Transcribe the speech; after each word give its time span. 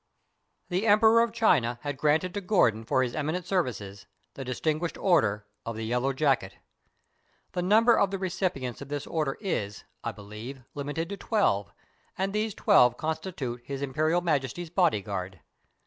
]The 0.71 0.87
Emperor 0.87 1.21
of 1.21 1.31
China 1.31 1.77
had 1.83 1.95
granted 1.95 2.33
to 2.33 2.41
Gordon 2.41 2.83
for 2.85 3.03
his 3.03 3.13
eminent 3.13 3.45
services 3.45 4.07
the 4.33 4.43
distinguished 4.43 4.97
order 4.97 5.45
of 5.63 5.75
the 5.75 5.85
Yellow 5.85 6.11
Jacket. 6.11 6.53
The 7.51 7.61
number 7.61 7.99
of 7.99 8.09
the 8.09 8.17
recipients 8.17 8.81
of 8.81 8.89
this 8.89 9.05
order 9.05 9.37
is, 9.39 9.83
I 10.03 10.11
believe, 10.11 10.63
limited 10.73 11.09
to 11.09 11.17
twelve, 11.17 11.71
and 12.17 12.33
these 12.33 12.55
twelve 12.55 12.97
constitute 12.97 13.61
His 13.63 13.83
Imperial 13.83 14.21
Majesty's 14.21 14.71
bodyguard. 14.71 15.39